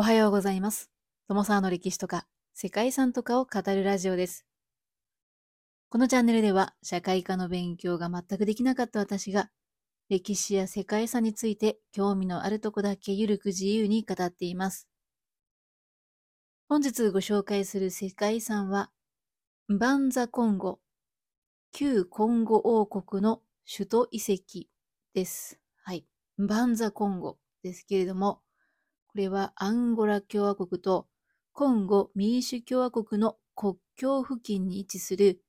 [0.00, 0.92] おはようございます。
[1.26, 4.46] 友沢の歴史とか世界遺産とかを語るラジオです。
[5.88, 9.50] このチャンネルでは社会科の勉強が全くできなかった私が
[10.08, 14.86] 歴史や世界遺産について興味のあるとこだけゆるく自由に語っています。
[16.68, 18.92] 本日ご紹介する世界遺産は
[19.68, 20.78] バンザコンゴ、
[21.72, 24.68] 旧コンゴ王国の首都遺跡
[25.12, 25.58] です。
[25.82, 26.06] はい。
[26.38, 28.42] バンザコンゴですけれども、
[29.18, 31.08] これはアンゴラ共和国と
[31.52, 35.40] コンゴ民主共和国の国境付近に位置する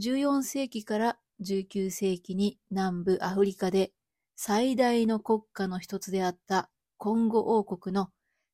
[0.00, 3.92] 14世紀から19世紀に南部アフリカで
[4.36, 8.08] 最大の国家の一つであったコンゴ王国の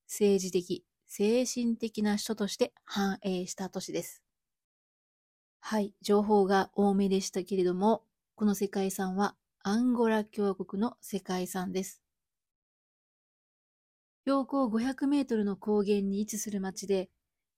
[0.09, 4.25] 政治的、精神的な首都として繁栄した都市です。
[5.61, 8.03] はい、情報が多めでしたけれども、
[8.35, 12.03] この世界遺産はアンゴラ共和国の世界遺産です。
[14.27, 17.09] 標高500メートルの高原に位置する町で、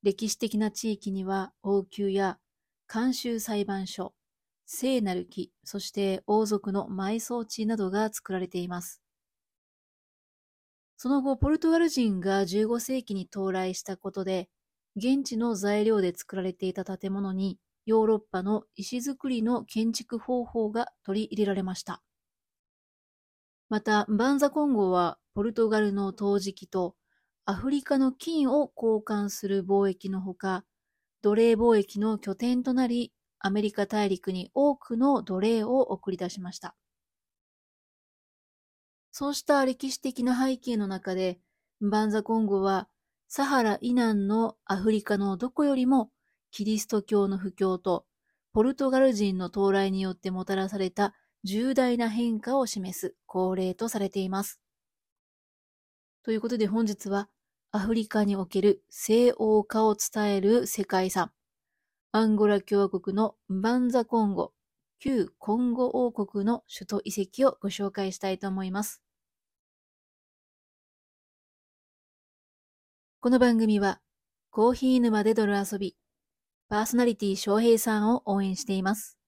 [0.03, 2.39] 歴史的な地域には王宮や
[2.92, 4.14] 監修裁判所、
[4.67, 9.03] 聖なる木、そして王族の埋葬地などが作られています。
[10.97, 14.48] その後、ポルトガル人が15世紀に到来したことで、
[14.97, 22.03] 現地の材料で作られていた建物にヨーロッパの石造りの建築方法が取り入れられました。
[23.69, 26.97] また、バンザコンゴはポルトガルの陶磁器と
[27.44, 30.64] アフリカの金を交換する貿易のほか、
[31.22, 36.77] 奴隷貿易の拠点となり、アメリカ大陸に多くの奴隷を送り出しました。
[39.11, 41.39] そうした歴史的な背景の中で、
[41.80, 42.89] バンザコンゴは
[43.28, 46.11] サハラ以南のアフリカのどこよりも
[46.50, 48.06] キリスト教の布教と
[48.52, 54.61] ポルトガル人の到来によってもたらされた重大な変化を示す恒例とされています。
[56.25, 57.28] ということで本日は
[57.73, 61.33] アフリカにおける西欧化を伝える世界遺産、
[62.12, 64.52] アンゴラ共和国のバンザコンゴ、
[65.01, 69.02] 旧コンゴ王国の首都遺跡をご紹介したいと思います。
[73.19, 74.01] この番組は
[74.51, 75.96] コーヒー沼で泥遊び、
[76.69, 79.19] パーソナリティ翔平さんを応援しています。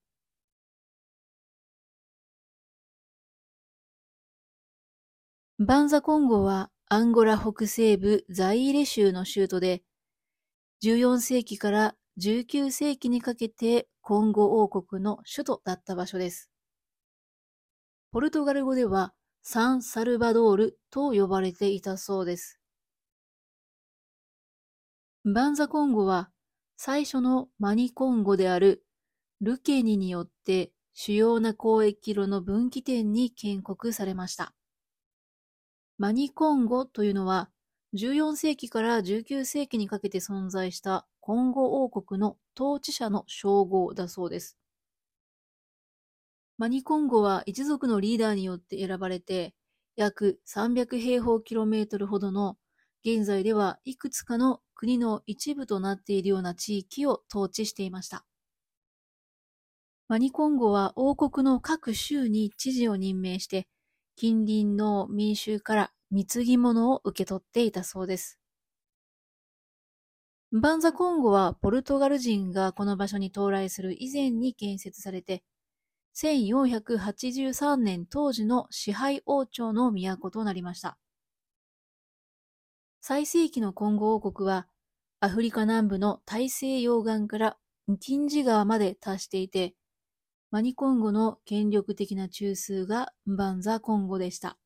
[5.58, 9.82] バンザコンゴはアンゴラ北西部ザイーレ州の州都で、
[10.82, 16.50] 14世紀から19世紀にかけてコンゴ王国の首都だった場所です。
[18.12, 22.60] ポルトガル語ではサン・サルバドールと呼ばれていたそうです。
[25.24, 26.30] バンザコンゴは
[26.76, 28.84] 最初のマニコンゴである
[29.40, 34.54] ルケニによって主要な交易路の分岐点に建国されました。
[35.96, 37.50] マニコンゴというのは
[37.94, 44.58] 14世紀から19世紀にかけて存在したコンゴ王国の統治者の称号だそうです。
[46.58, 49.54] マニコンゴは一族のリーダーによって選ばれて
[49.94, 52.56] 約300平方キロメートルほどの
[53.04, 58.24] 現在ではいくつかの国の一部となっているような地域を統治していました。
[60.08, 63.68] マニコンゴは王国の各州に知事を任命して
[64.16, 68.38] 近隣の民衆から貢ぎ物を受け取っていたそうです。
[70.52, 75.42] バンザコンゴはポルトガル人がこの場所に到来する以前に建設されて、
[76.14, 80.96] 1483年当時の支配王朝の都となりました。
[83.00, 84.68] 最盛期のコンゴ王国は、
[85.18, 87.56] アフリカ南部の大西洋岸から
[87.98, 89.74] キンジ川まで達していて、
[90.54, 94.56] マニコンゴの権力的な中枢がバンザコンゴでした。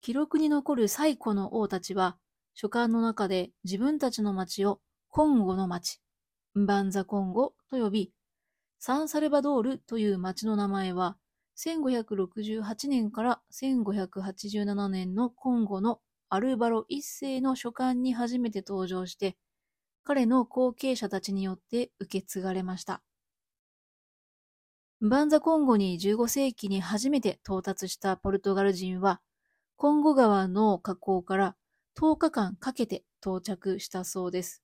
[0.00, 2.16] 記録に残る最古の王たちは、
[2.54, 4.78] 書簡の中で自分たちの町を
[5.08, 6.00] コンゴの町、
[6.54, 8.12] バンザコンゴと呼び、
[8.78, 11.16] サンサルバドールという町の名前は、
[11.58, 15.98] 1568年から1587年のコンゴの
[16.28, 19.36] アルバロ一世の書簡に初めて登場して、
[20.04, 23.02] 彼の後継者たちによって受け継がれました。
[25.02, 29.20] バンザコンゴに15世紀に初めて到達したポルトガル人は、
[29.76, 31.56] コンゴ川の河口から
[32.00, 34.62] 10日間かけて到着したそうです。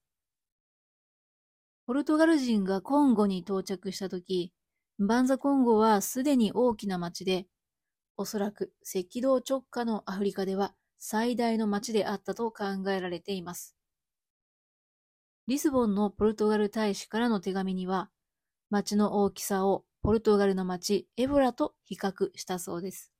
[1.85, 4.51] ポルトガル人がコンゴに到着したとき、
[4.97, 7.45] バンザコンゴはすでに大きな町で、
[8.17, 13.75] おそらく赤道直下のアフリカでは最大の町であったと考えられています。
[15.47, 18.09] リスボンのポルトガル大使からの手紙には、
[18.71, 23.11] 町の大きさをポルトガルの町エボラと比較したそうです。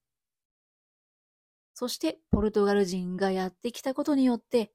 [1.73, 4.73] そしてポルトガル人がやってきたことによって、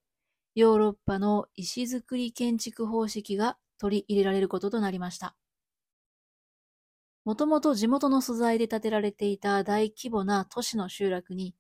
[0.55, 5.37] ヨーロッパの石造り建築方式が取り入れられることとなりました。
[7.25, 11.55] もともと地元の素材で建てられていた大規模な都市の集落に、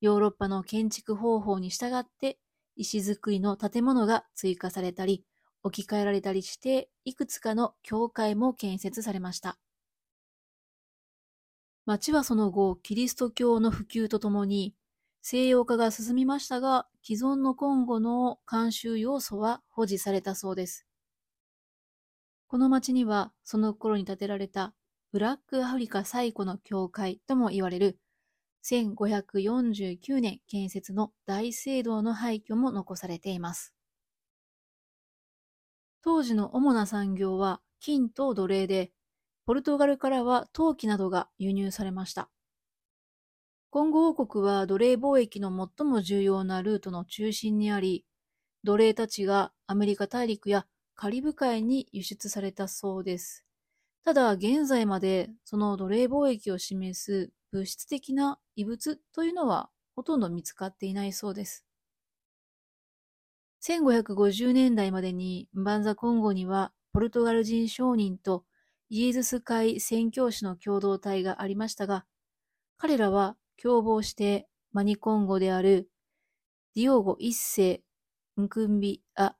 [0.00, 2.38] ヨーロッパの建築方法に従って
[2.76, 5.24] 石造りの建物が追加されたり、
[5.62, 9.58] 置き換えられたりして、いくつかの教会も建設されました。
[11.88, 14.74] 町はその後、キリスト教の普及とともに、
[15.22, 20.86] 西洋化が進みましたが、既存のコンゴの慣習要素は保持されたそうです。
[22.46, 24.74] この町には、その頃に建てられた
[25.12, 27.98] ブラックアフリカ最古の教会とも言われる
[28.64, 33.72] 1549年建設の大聖堂の廃墟も残されています。
[36.02, 38.92] 当時の主な産業は金と奴隷で、
[39.48, 42.28] ポルトガルからは陶器などが輸入されました。
[43.70, 45.48] コンゴ王国は奴隷貿易の
[45.78, 48.04] 最も重要なルートの中心にあり、
[48.62, 53.46] 奴隷たちがアメリカ大陸やカリブ海に輸出されたそうです。
[54.04, 61.64] ただ、現在までその奴隷貿易を示す物質的な遺物というのはほとんど見つかっていないそうです。
[63.62, 68.44] 1550年代までにバンザコンゴにはポルトガル人商人と
[68.90, 72.06] イエズス会宣教師の共同体がありましたが、
[72.78, 75.90] 彼らは共謀してマニコンゴである
[76.74, 77.82] ディオゴ一世、
[78.40, 79.34] ンクンビア、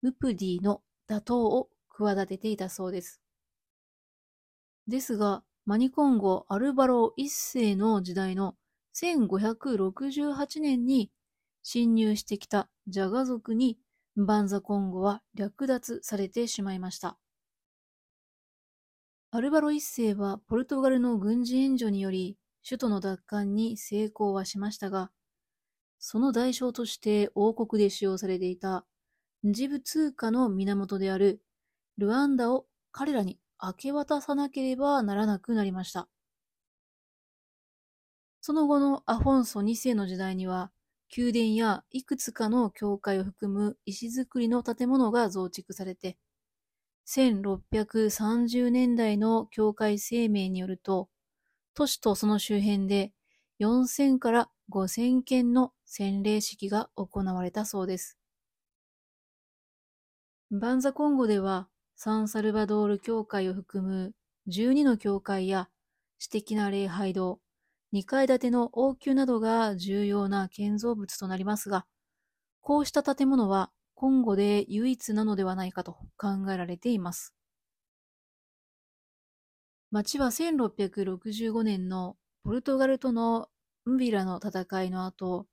[0.00, 3.20] ムプディの打倒を企てていたそうです。
[4.86, 8.54] ですが、マニコンゴ・アルバロ一世の時代の
[8.94, 11.10] 1568年に
[11.62, 13.76] 侵入してきたジャガ族に
[14.16, 17.18] バンザコンゴは略奪されてしまいました。
[19.30, 25.10] アルバロ一世はポルトガルの軍事援助により首都の奪還に成功はしましたが、
[25.98, 28.86] その代償として王国で使用されていた
[29.44, 31.42] ジブ通貨の源である
[31.98, 36.08] ルアンダを彼らに明け渡さなければならなくなりました。
[38.40, 40.70] その後のアフォンソ2世の時代には、
[41.14, 46.16] 宮殿やいくつかの教会を含む石造りの建物が増築されて、
[47.08, 51.08] 1630年代の教会声明によると、
[51.72, 53.12] 都市とその周辺で
[53.60, 58.18] 4000から5000件の洗礼式が行われたそうです。
[60.50, 64.12] バンザコンゴでは、サンサルバドール教会を含む
[64.48, 65.70] 12の教会や
[66.18, 67.40] 私的な礼拝堂、
[67.94, 71.86] 2階建ての王宮などが重要な建造物となりますが、
[72.60, 77.34] こうした建物はコンゴで唯一なのではないかと考えられています。
[79.90, 83.48] 町は1665年のポルトガルとの
[83.90, 85.48] ンビラの戦いの後、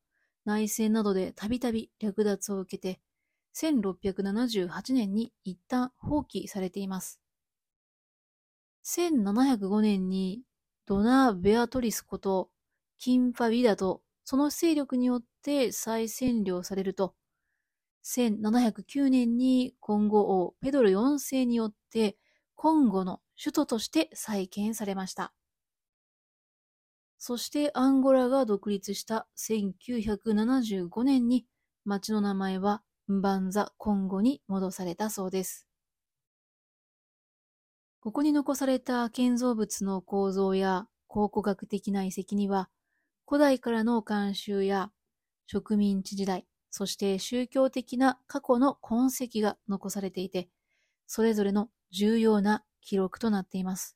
[0.46, 3.02] 内戦などでたびたび略奪を受けて、
[3.56, 7.20] 1678年に一旦放棄されています。
[8.86, 10.44] 1705年に
[10.86, 12.52] ドナー・ベアトリスこと
[13.00, 17.16] キンファビダとその勢力によって再占領されると、
[18.06, 22.18] 1709年にコンゴ王ペドロ4世によって
[22.54, 25.34] コンゴの首都として再建されました。
[27.18, 31.48] そしてアンゴラが独立した1975年に
[31.84, 35.68] 町の名前はバンザ・コンゴに戻されたそうです。
[38.00, 42.70] ここに残された建造物の構造や考古学的な遺跡には、
[43.28, 44.92] 古代からの慣習や
[45.48, 46.46] 植民地時代、
[46.78, 50.50] そして宗教的な過去の痕跡が残されていて、
[51.08, 53.96] それぞれの重要な記録となっています。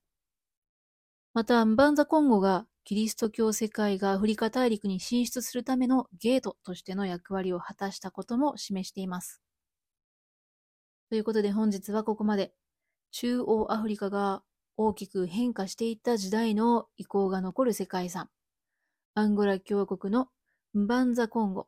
[1.33, 9.41] また、ンバンザコンゴがキリスト教世界がアフリカ大陸に進出するためのゲートとしての役割を果たしたことも示しています。
[11.09, 12.53] ということで本日はここまで。
[13.11, 14.41] 中央アフリカが
[14.77, 18.29] 大きく変化していった時代の遺構が残る世界遺産。
[19.15, 20.29] アンゴラ共和国の
[20.77, 21.67] ンバンザコンゴ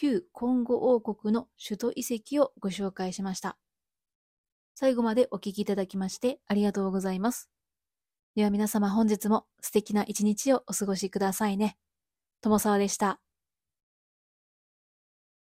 [0.00, 3.58] 旧コンゴ王国の首都遺跡をご紹介しました。
[4.74, 7.50] 最後までお聞きいただきましてありがとうございます。
[8.34, 11.76] では皆様本日も素敵な一日をお過ごしくださいね。
[12.40, 13.20] ともさわでした。